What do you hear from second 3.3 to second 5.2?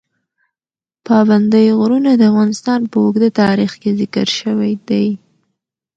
تاریخ کې ذکر شوی دی.